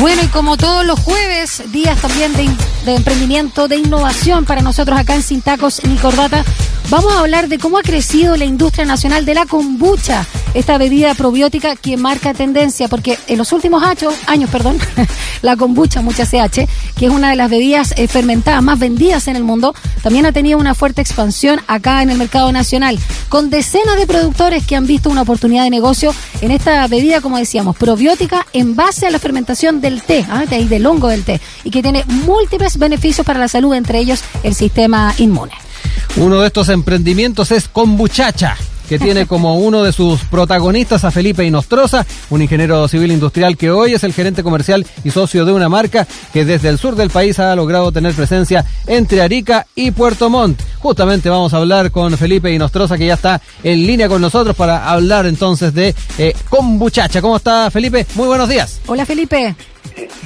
[0.00, 5.16] Bueno, y como todos los jueves, días también de, emprendimiento, de innovación para nosotros acá
[5.16, 6.44] en Sintacos y Cordata,
[6.90, 11.14] vamos a hablar de cómo ha crecido la industria nacional de la kombucha, esta bebida
[11.14, 14.78] probiótica que marca tendencia, porque en los últimos años, años perdón,
[15.42, 16.66] la kombucha, mucha CH,
[16.96, 20.32] que es una de las bebidas eh, fermentadas más vendidas en el mundo, también ha
[20.32, 22.98] tenido una fuerte expansión acá en el mercado nacional,
[23.28, 27.38] con decenas de productores que han visto una oportunidad de negocio en esta bebida, como
[27.38, 30.44] decíamos, probiótica en base a la fermentación del té, ¿ah?
[30.46, 34.54] del hongo del té, y que tiene múltiples beneficios para la salud, entre ellos el
[34.54, 35.67] sistema inmune.
[36.16, 38.56] Uno de estos emprendimientos es Kombuchacha
[38.88, 43.70] que tiene como uno de sus protagonistas a Felipe Inostroza, un ingeniero civil industrial que
[43.70, 47.10] hoy es el gerente comercial y socio de una marca que desde el sur del
[47.10, 50.60] país ha logrado tener presencia entre Arica y Puerto Montt.
[50.78, 54.90] Justamente vamos a hablar con Felipe Inostroza, que ya está en línea con nosotros para
[54.90, 57.20] hablar entonces de eh, Kombuchacha.
[57.20, 58.06] ¿Cómo está Felipe?
[58.14, 58.80] Muy buenos días.
[58.86, 59.54] Hola Felipe.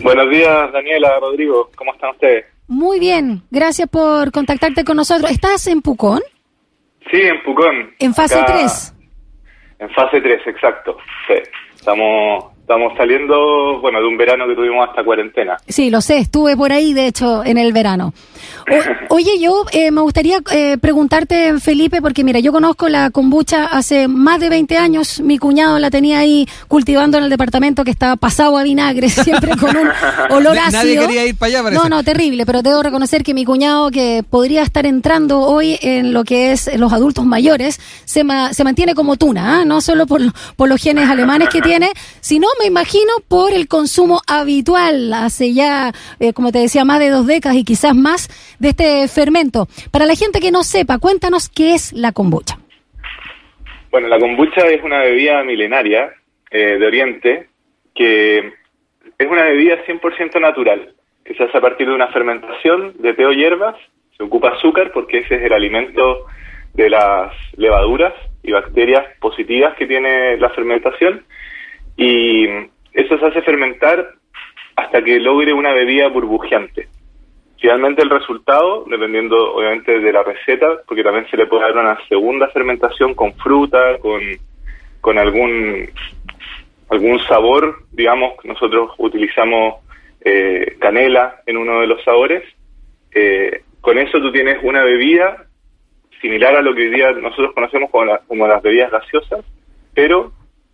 [0.02, 1.70] Buenos días Daniela, Rodrigo.
[1.76, 2.44] ¿Cómo están ustedes?
[2.72, 5.30] Muy bien, gracias por contactarte con nosotros.
[5.30, 6.22] ¿Estás en Pucón?
[7.10, 7.94] Sí, en Pucón.
[7.98, 8.94] ¿En fase 3?
[9.78, 10.96] En fase 3, exacto.
[11.28, 11.34] Sí.
[11.74, 15.58] Estamos, estamos saliendo, bueno, de un verano que tuvimos hasta cuarentena.
[15.68, 18.14] Sí, lo sé, estuve por ahí, de hecho, en el verano.
[19.10, 23.66] O, oye, yo eh, me gustaría eh, preguntarte, Felipe, porque mira, yo conozco la kombucha
[23.66, 25.20] hace más de 20 años.
[25.20, 29.56] Mi cuñado la tenía ahí cultivando en el departamento que estaba pasado a vinagre, siempre
[29.56, 29.88] con un
[30.30, 30.82] olor ácido.
[30.82, 31.82] Nadie quería ir para allá, parece.
[31.82, 36.12] No, no, terrible, pero debo reconocer que mi cuñado, que podría estar entrando hoy en
[36.12, 39.64] lo que es los adultos mayores, se, ma se mantiene como tuna, ¿ah?
[39.64, 40.20] no solo por,
[40.56, 41.90] por los genes alemanes que tiene,
[42.20, 47.10] sino, me imagino, por el consumo habitual, hace ya, eh, como te decía, más de
[47.10, 48.28] dos décadas y quizás más,
[48.58, 49.66] de este fermento.
[49.90, 52.58] Para la gente que no sepa, cuéntanos qué es la kombucha.
[53.90, 56.12] Bueno, la kombucha es una bebida milenaria
[56.50, 57.48] eh, de Oriente
[57.94, 58.38] que
[59.18, 60.94] es una bebida 100% natural,
[61.24, 63.76] que se hace a partir de una fermentación de té o hierbas.
[64.16, 66.26] Se ocupa azúcar porque ese es el alimento
[66.74, 71.24] de las levaduras y bacterias positivas que tiene la fermentación.
[71.96, 72.46] Y
[72.92, 74.08] eso se hace fermentar
[74.76, 76.88] hasta que logre una bebida burbujeante.
[77.60, 81.98] Finalmente el resultado, dependiendo obviamente de la receta, porque también se le puede dar una
[82.08, 84.20] segunda fermentación con fruta, con,
[85.00, 85.88] con algún
[86.90, 89.76] algún sabor, digamos, nosotros utilizamos
[90.24, 92.42] eh, canela en uno de los sabores.
[93.14, 95.46] Eh, con eso tú tienes una bebida
[96.20, 99.44] similar a lo que hoy día nosotros conocemos como, la- como las bebidas gaseosas,
[99.94, 100.32] pero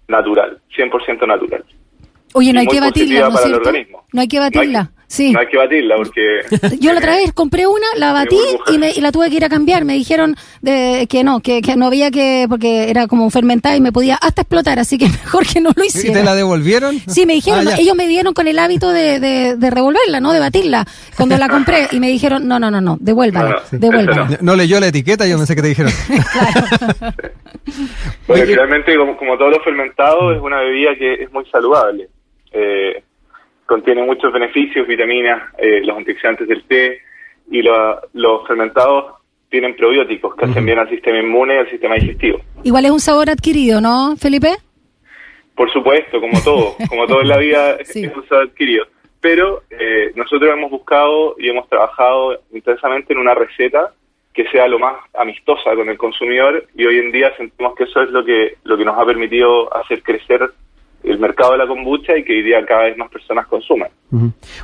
[0.08, 1.64] natural, 100% natural.
[2.34, 3.70] Oye, no hay que batirla, ¿no es cierto?
[4.12, 5.32] No hay que batirla, sí.
[5.32, 6.20] No hay que batirla porque...
[6.80, 8.38] Yo la otra vez compré una, la batí
[8.72, 9.84] y, me- y la tuve que ir a cambiar.
[9.84, 13.80] Me dijeron de, que no, que, que no había que, porque era como fermentada y
[13.80, 16.22] me podía hasta explotar, así que mejor que no lo ¿Y te hiciera.
[16.22, 17.00] la devolvieron?
[17.08, 20.32] Sí, me dijeron, Ah, ellos me dieron con el hábito de, de, de revolverla, ¿no?
[20.32, 20.86] De batirla.
[21.16, 24.56] Cuando la compré y me dijeron, no, no, no, no, devuélvala, No, no, devuélvala.
[24.56, 25.92] leyó la etiqueta, yo pensé que te dijeron.
[28.26, 28.47] Bueno, Oye.
[28.47, 32.08] finalmente, como, como todos los fermentados, es una bebida que es muy saludable.
[32.52, 33.02] Eh,
[33.68, 37.02] contiene muchos beneficios, vitaminas, eh, los antioxidantes del té,
[37.50, 39.16] y lo- los fermentados
[39.50, 42.40] tienen probióticos que hacen bien al sistema inmune y al sistema digestivo.
[42.64, 44.48] Igual es un sabor adquirido, ¿no, Felipe?
[45.54, 48.04] Por supuesto, como todo, como todo en la vida Sí.
[48.04, 48.86] es un saber adquirido.
[49.20, 53.92] Pero eh, nosotros hemos buscado y hemos trabajado intensamente en una receta
[54.32, 58.00] que sea lo más amistosa con el consumidor y hoy en día sentimos que eso
[58.02, 60.48] es lo que lo que nos ha permitido hacer crecer
[61.08, 63.88] el mercado de la kombucha y que hoy día cada vez más personas consumen.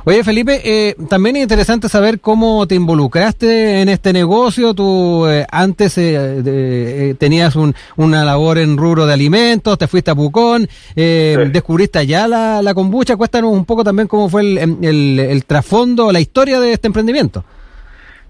[0.05, 4.73] Oye, Felipe, eh, también es interesante saber cómo te involucraste en este negocio.
[4.73, 9.87] Tú eh, antes eh, de- eh, tenías un- una labor en rubro de alimentos, te
[9.87, 11.49] fuiste a Pucón, eh, Sí.
[11.51, 13.15] descubriste allá la, la kombucha.
[13.17, 17.43] Cuéntanos un poco también cómo fue el, el- el trasfondo, la historia de este emprendimiento.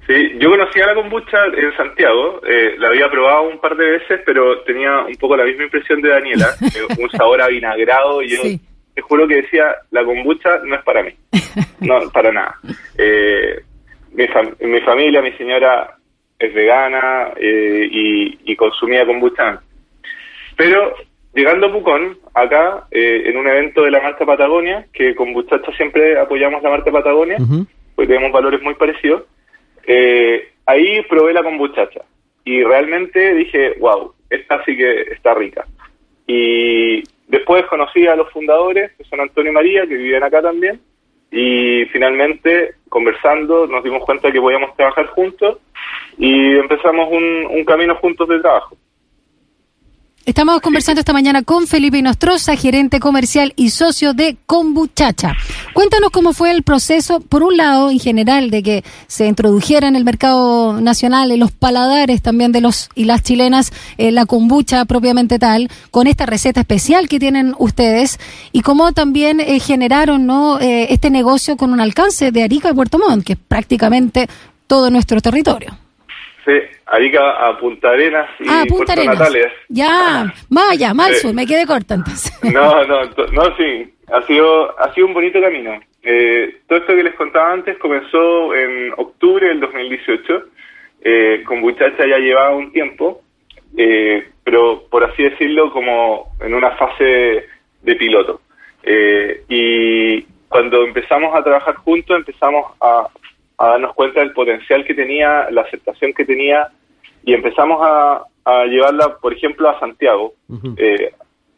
[0.07, 4.21] Sí, yo conocía la kombucha en Santiago, eh, la había probado un par de veces,
[4.25, 8.41] pero tenía un poco la misma impresión de Daniela, eh, un sabor avinagrado y yo
[8.43, 8.59] Sí.
[8.93, 11.09] te juro que decía, la kombucha no es para mí,
[11.81, 12.55] no, para nada.
[12.97, 13.61] Eh,
[14.11, 15.95] mi, fam- mi familia, mi señora
[16.37, 19.59] es vegana eh, y, y consumía kombucha.
[20.55, 20.93] Pero
[21.33, 25.71] llegando a Pucón, acá, eh, en un evento de la marca Patagonia, que con Buchacha
[25.75, 27.65] siempre apoyamos la marca Patagonia, Ujú.
[27.95, 29.23] pues tenemos valores muy parecidos,
[29.87, 32.01] eh, ahí probé la kombuchacha
[32.43, 35.65] y realmente dije, wow, esta sí que está rica.
[36.27, 40.79] Y después conocí a los fundadores, que son Antonio y María, que viven acá también,
[41.31, 45.57] y finalmente, conversando, nos dimos cuenta que podíamos trabajar juntos
[46.17, 48.77] y empezamos un, un camino juntos de trabajo.
[50.25, 55.33] Estamos conversando esta mañana con Felipe Inostroza, gerente comercial y socio de Kombuchacha.
[55.75, 59.95] Cuéntanos cómo fue el proceso, por un lado, en general, de que se introdujera en
[59.95, 64.85] el mercado nacional, en los paladares también de los y las chilenas, eh, la kombucha
[64.85, 68.19] propiamente tal, con esta receta especial que tienen ustedes,
[68.51, 70.59] y cómo también eh, generaron ¿no?
[70.59, 74.27] Eh, este negocio con un alcance de Arica a Puerto Montt, que es prácticamente
[74.65, 75.84] todo nuestro territorio.
[76.45, 76.51] Sí,
[76.85, 79.19] Arica a Punta Arenas y ah, Punta Puerto Arenas.
[79.19, 79.51] Natales.
[79.69, 81.21] Ya, vaya, mal Sí.
[81.21, 82.31] sur, me quedé corta entonces.
[82.53, 83.01] No, no,
[83.31, 85.79] no, sí, ha sido, ha sido un bonito camino.
[86.03, 90.43] Eh, todo esto que les contaba antes comenzó en octubre del 2018.
[91.07, 93.21] Eh, con Buchacha ya llevaba un tiempo,
[93.77, 97.45] eh, pero por así decirlo, como en una fase
[97.81, 98.41] de piloto.
[98.83, 103.07] Eh, y cuando empezamos a trabajar juntos, empezamos a,
[103.57, 106.69] a darnos cuenta del potencial que tenía, la aceptación que tenía,
[107.23, 110.33] y empezamos a, a llevarla, por ejemplo, a Santiago.
[110.49, 110.75] Ujú.
[110.77, 111.13] Eh,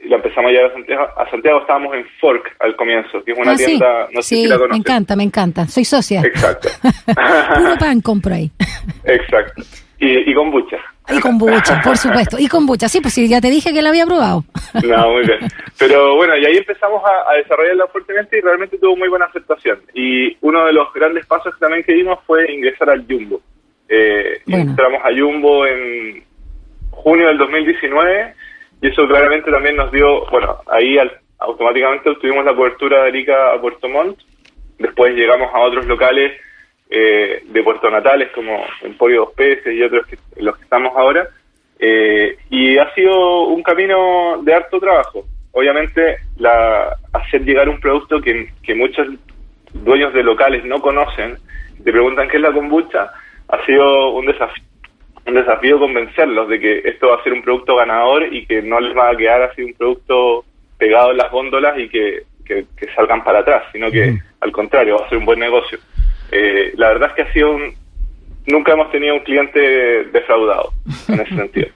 [0.06, 1.04] la empezamos a llevar a Santiago.
[1.18, 4.36] A Santiago estábamos en Fork al comienzo, que es una Ah, sí, tienda, no sé
[4.36, 4.80] sí, si la me conoces.
[4.80, 5.68] encanta, me encanta.
[5.68, 6.22] Soy socia.
[6.22, 6.70] Exacto.
[7.58, 8.52] Puro pan compro ahí.
[9.04, 9.64] Exacto.
[10.00, 10.78] Y, y kombucha.
[11.10, 12.38] Y kombucha, por supuesto.
[12.40, 14.44] Y kombucha, sí, pues sí, ya te dije que la había probado.
[14.84, 15.40] No, muy bien.
[15.80, 19.80] Pero bueno, y ahí empezamos a, a desarrollarla fuertemente y realmente tuvo muy buena aceptación.
[19.94, 23.40] Y uno de los grandes pasos que también que dimos fue ingresar al Jumbo.
[23.90, 24.72] Eh, Bueno.
[24.72, 26.24] Entramos a Jumbo en
[26.92, 28.34] junio del 2019
[28.82, 33.54] y eso claramente también nos dio, bueno, ahí al- automáticamente obtuvimos la cobertura de Arica
[33.54, 34.20] a Puerto Montt.
[34.80, 36.34] Después llegamos a otros locales
[36.90, 40.94] eh, de Puerto Natales como Emporio Dos Peces y otros que, en los que estamos
[40.96, 41.28] ahora.
[41.80, 45.26] Eh, y ha sido un camino de harto trabajo.
[45.52, 49.08] Obviamente, la, hacer llegar un producto que, que muchos
[49.74, 51.38] dueños de locales no conocen,
[51.84, 53.12] te preguntan qué es la kombucha,
[53.50, 54.64] ha sido un desafío,
[55.26, 58.80] un desafío convencerlos de que esto va a ser un producto ganador y que no
[58.80, 60.46] les va a quedar así un producto
[60.78, 64.98] pegado en las góndolas y que, que- que salgan para atrás, sino que al contrario,
[65.00, 65.80] va a ser un buen negocio.
[66.32, 67.74] Eh, la verdad es que ha sido un...
[68.46, 69.60] Nunca hemos tenido un cliente
[70.12, 70.72] defraudado
[71.10, 71.68] en ese sentido.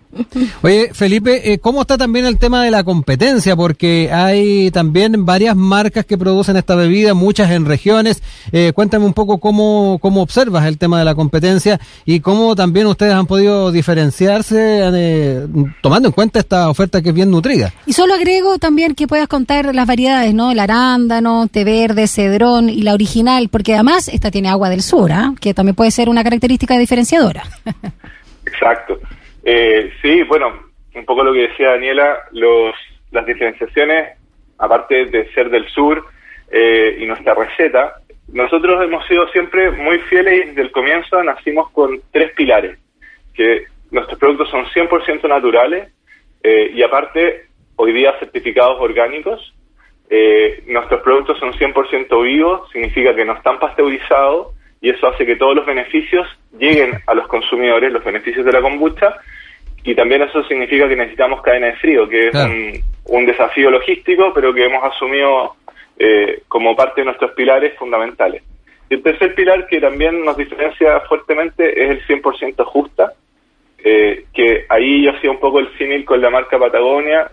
[0.62, 3.56] Oye, Felipe, eh, ¿cómo está también el tema de la competencia?
[3.56, 8.22] Porque hay también varias marcas que producen esta bebida, muchas en regiones.
[8.52, 12.88] Eh, cuéntame un poco cómo, cómo observas el tema de la competencia y cómo también
[12.88, 15.48] ustedes han podido diferenciarse eh,
[15.82, 17.74] tomando en cuenta esta oferta que es bien nutrida.
[17.86, 20.52] Y solo agrego también que puedas contar las variedades, ¿no?
[20.52, 25.12] El arándano, té verde, cedrón y la original, porque además esta tiene agua del sur,
[25.12, 25.34] ¿ah?
[25.40, 27.44] Que también puede ser una característica diferenciadora.
[28.46, 28.98] Exacto.
[29.44, 32.76] Eh, sí, bueno, un poco lo que decía Daniela, los,
[33.12, 34.18] las diferenciaciones,
[34.58, 36.06] aparte de ser del sur
[36.52, 37.96] eh, y nuestra receta,
[38.32, 42.78] nosotros hemos sido siempre muy fieles y desde el comienzo nacimos con tres pilares,
[43.34, 45.90] que nuestros productos son 100% naturales
[46.44, 49.54] eh, y aparte hoy día certificados orgánicos.
[50.10, 55.36] Eh, nuestros productos son 100% vivos, significa que no están pasteurizados y eso hace que
[55.36, 59.16] todos los beneficios lleguen a los consumidores, los beneficios de la kombucha,
[59.84, 62.52] y también eso significa que necesitamos cadena de frío, que es Claro.
[62.52, 65.56] un, un desafío logístico, pero que hemos asumido
[65.98, 68.44] eh, como parte de nuestros pilares fundamentales.
[68.90, 73.14] Y el tercer pilar que también nos diferencia fuertemente es el 100% justa,
[73.84, 77.32] eh, que ahí yo hacía un poco el símil con la marca Patagonia,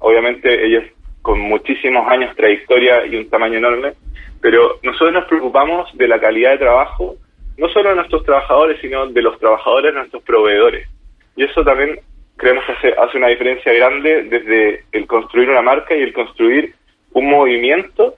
[0.00, 0.84] obviamente ellos
[1.28, 3.92] con muchísimos años trayectoria y un tamaño enorme,
[4.40, 7.16] pero nosotros nos preocupamos de la calidad de trabajo,
[7.58, 10.88] no solo de nuestros trabajadores, sino de los trabajadores de nuestros proveedores.
[11.36, 12.00] Y eso también
[12.38, 16.74] creemos que hace, hace una diferencia grande desde el construir una marca y el construir
[17.12, 18.14] un movimiento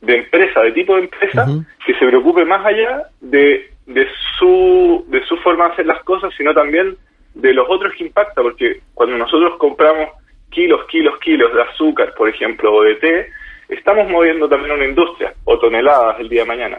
[0.00, 1.46] de empresa, de tipo de empresa,
[1.84, 4.06] que se preocupe más allá de, de,
[4.38, 6.96] su, de su forma de hacer las cosas, sino también
[7.34, 10.08] de los otros que impacta, porque cuando nosotros compramos
[10.56, 13.30] kilos, kilos, kilos de azúcar, por ejemplo, o de té,
[13.68, 16.78] estamos moviendo también una industria, o toneladas el día de mañana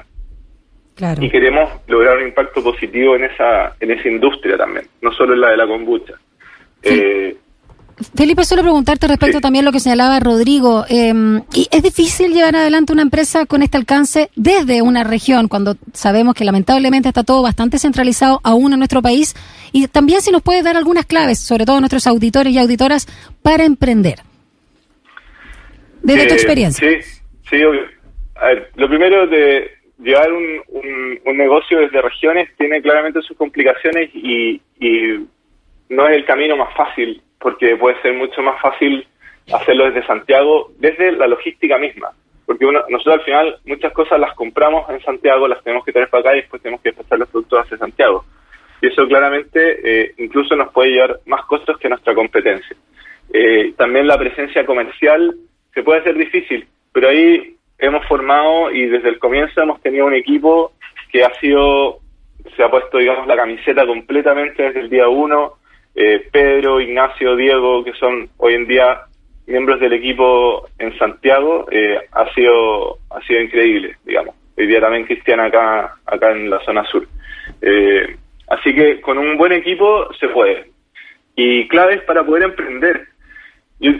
[0.96, 1.24] Claro.
[1.24, 5.42] y queremos lograr un impacto positivo en esa en esa industria también, no solo en
[5.42, 6.16] la de la kombucha.
[6.82, 7.36] Eh,
[8.16, 9.42] Felipe, solo preguntarte respecto Sí.
[9.42, 10.86] también a lo que señalaba Rodrigo.
[10.88, 11.14] eh,
[11.54, 16.36] ¿y ¿Es difícil llevar adelante una empresa con este alcance desde una región, cuando sabemos
[16.36, 19.36] que lamentablemente está todo bastante centralizado aún en nuestro país?
[19.72, 23.08] Y también si nos puedes dar algunas claves, sobre todo a nuestros auditores y auditoras,
[23.42, 24.20] para emprender.
[26.04, 26.88] Desde tu eh, experiencia.
[26.88, 27.10] Sí,
[27.50, 27.82] sí, obvio.
[28.36, 33.36] A ver, lo primero de llevar un, un, un negocio desde regiones tiene claramente sus
[33.36, 35.26] complicaciones y, y
[35.90, 39.08] no es el camino más fácil, porque puede ser mucho más fácil
[39.52, 42.12] hacerlo desde Santiago, desde la logística misma.
[42.46, 46.10] Porque uno, nosotros al final muchas cosas las compramos en Santiago, las tenemos que traer
[46.10, 48.26] para acá y después tenemos que pasar los productos hacia Santiago.
[48.82, 52.76] Y eso claramente eh, incluso nos puede llevar más costos que nuestra competencia.
[53.34, 55.36] Eh, también la presencia comercial
[55.74, 60.14] se puede hacer difícil, pero ahí hemos formado y desde el comienzo hemos tenido un
[60.14, 60.72] equipo
[61.12, 62.00] que ha sido,
[62.56, 65.58] se ha puesto, digamos, la camiseta completamente desde el día uno.
[66.00, 69.02] Eh, Pedro, Ignacio, Diego, que son hoy en día
[69.48, 74.36] miembros del equipo en Santiago, eh, ha sido ha sido increíble, digamos.
[74.56, 77.08] Hoy día también Cristian acá acá en la zona sur.
[77.64, 78.16] Eh,
[78.48, 80.70] así que con un buen equipo se puede.
[81.36, 83.08] Y claves para poder emprender.
[83.80, 83.92] Yo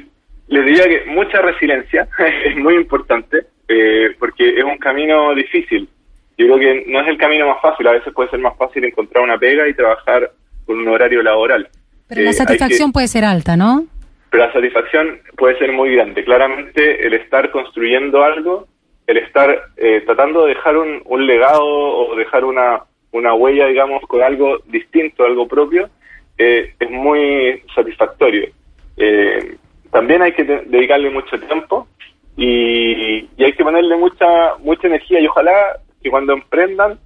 [0.50, 2.08] les diría que mucha resiliencia
[2.46, 5.90] es muy importante eh, porque es un camino difícil.
[6.38, 8.86] Yo creo que no es el camino más fácil, a veces puede ser más fácil
[8.86, 10.30] encontrar una pega y trabajar
[10.68, 11.68] con un horario laboral.
[12.08, 13.86] Pero la satisfacción puede ser alta, ¿no?
[14.30, 16.24] pero la satisfacción puede ser muy grande.
[16.24, 18.68] Claramente el estar construyendo algo,
[19.06, 24.02] el estar eh, tratando de dejar un, un, legado o dejar una, una huella, digamos,
[24.08, 25.90] con algo distinto, algo propio,
[26.38, 28.50] eh, es muy satisfactorio.
[28.98, 29.56] Eh,
[29.92, 31.88] también hay que dedicarle mucho tiempo
[32.36, 37.00] y, y, hay que ponerle mucha mucha energía y ojalá que cuando emprendan,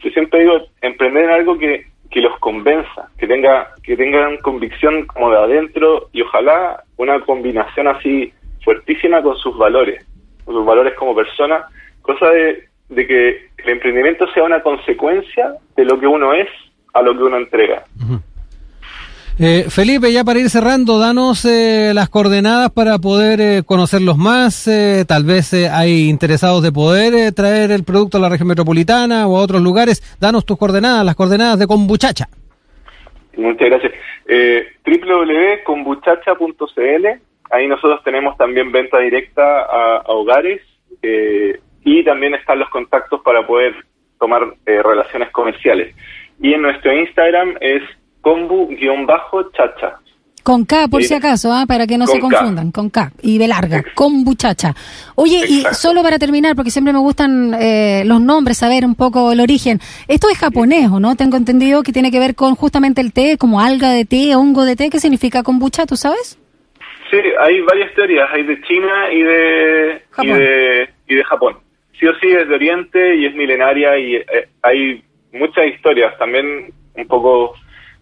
[0.00, 5.06] yo siempre digo, emprender en algo que, que los convenza, que tenga que tengan convicción
[5.06, 8.32] como de adentro y ojalá una combinación así
[8.64, 10.04] fuertísima con sus valores,
[10.44, 11.66] con sus valores como persona,
[12.02, 16.48] cosa de, de que el emprendimiento sea una consecuencia de lo que uno es
[16.94, 17.84] a lo que uno entrega.
[19.38, 24.66] Eh, Felipe, ya para ir cerrando, danos eh, las coordenadas para poder eh, conocerlos más.
[24.66, 28.48] eh, tal vez eh, hay interesados de poder eh, traer el producto a la región
[28.48, 30.00] metropolitana o a otros lugares.
[30.18, 32.30] Danos tus coordenadas, las coordenadas de Combuchacha.
[33.36, 33.92] Muchas gracias.
[34.86, 37.06] Www.combuchacha.cl.
[37.50, 40.62] Ahí nosotros tenemos también venta directa a, a hogares
[41.84, 43.74] y también están los contactos para poder
[44.18, 45.94] tomar relaciones comerciales.
[46.40, 47.82] Y en nuestro Instagram es
[48.26, 50.00] combu-chacha.
[50.42, 51.64] Con K, por si acaso, ¿ah?
[51.66, 54.74] para que no Con se confundan, con K y de larga, kombuchacha.
[55.16, 59.32] Oye, y solo para terminar, porque siempre me gustan eh, los nombres, saber un poco
[59.32, 59.80] el origen.
[60.06, 61.16] Esto es japonés, ¿o no?
[61.16, 64.64] Tengo entendido que tiene que ver con justamente el té, como alga de té, hongo
[64.64, 64.88] de té.
[64.88, 66.38] ¿Qué significa kombucha, tú sabes?
[67.10, 70.38] Sí, hay varias teorías, hay de China y de, y Japón.
[70.38, 71.56] de, y de Japón.
[71.98, 75.02] Sí o sí es de Oriente y es milenaria y eh, hay
[75.32, 77.54] muchas historias, también un poco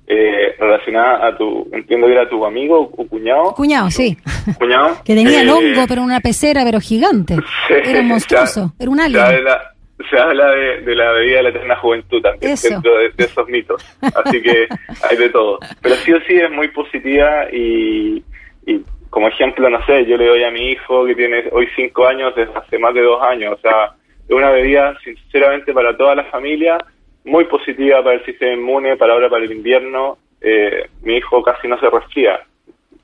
[0.06, 3.54] eh, relacionadas a tu, entiendo que era tu amigo o cuñado.
[3.54, 4.16] Cuñado, sí.
[4.58, 4.96] Cuñado.
[5.04, 7.36] Que tenía el Eh, hongo, pero una pecera, pero gigante.
[7.68, 9.22] Sí, Era monstruoso, se- era un Se alien.
[9.24, 9.62] habla,
[10.10, 12.68] se habla de, de la bebida de la eterna juventud también Eso.
[12.68, 13.96] dentro de, de esos mitos.
[14.02, 14.66] Así que
[15.08, 15.58] hay de todo.
[15.80, 18.22] Pero sí o sí es muy positiva y,
[18.66, 18.80] y
[19.10, 22.34] como ejemplo, no sé, yo le doy a mi hijo que tiene hoy cinco años
[22.34, 23.54] desde hace más de dos años.
[23.56, 23.92] O sea,
[24.28, 26.76] es una bebida sinceramente para toda la familia,
[27.24, 30.18] muy positiva para el sistema inmune, para ahora para el invierno.
[30.40, 32.34] Eh, mi hijo casi no se resfría.
[32.34, 32.46] Así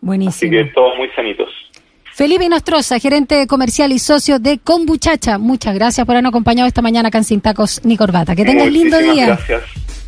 [0.01, 0.51] Buenísimo.
[0.53, 1.49] que todos muy sanitos.
[2.13, 5.39] Felipe Nostroza, gerente comercial y socio de Kombuchacha.
[5.39, 8.35] Muchas gracias por habernos acompañado esta mañana acá en Sin Tacos ni Corbata.
[8.37, 9.27] Que tengas lindo día.
[9.29, 9.63] Gracias.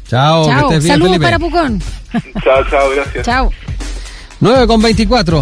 [0.09, 0.61] Chao, que Chao.
[0.69, 1.25] estés bien, Saludos Felipe.
[1.25, 1.79] para Pucón.
[2.45, 3.25] Chao, chao, gracias.
[3.25, 3.51] Chao.
[4.41, 5.41] 9 con 24.